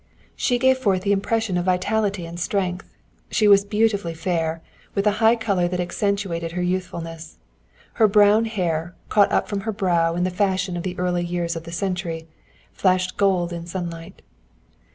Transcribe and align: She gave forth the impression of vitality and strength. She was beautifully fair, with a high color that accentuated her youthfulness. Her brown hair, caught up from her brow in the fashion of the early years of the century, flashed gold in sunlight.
She 0.35 0.57
gave 0.57 0.79
forth 0.79 1.03
the 1.03 1.11
impression 1.11 1.59
of 1.59 1.65
vitality 1.65 2.25
and 2.25 2.39
strength. 2.39 2.89
She 3.29 3.47
was 3.47 3.63
beautifully 3.63 4.15
fair, 4.15 4.63
with 4.95 5.05
a 5.05 5.11
high 5.21 5.35
color 5.35 5.67
that 5.67 5.79
accentuated 5.79 6.53
her 6.53 6.61
youthfulness. 6.63 7.37
Her 8.01 8.07
brown 8.07 8.45
hair, 8.45 8.95
caught 9.09 9.31
up 9.31 9.47
from 9.47 9.59
her 9.61 9.71
brow 9.71 10.15
in 10.15 10.23
the 10.23 10.31
fashion 10.31 10.75
of 10.75 10.81
the 10.81 10.97
early 10.97 11.23
years 11.23 11.55
of 11.55 11.65
the 11.65 11.71
century, 11.71 12.27
flashed 12.73 13.15
gold 13.15 13.53
in 13.53 13.67
sunlight. 13.67 14.23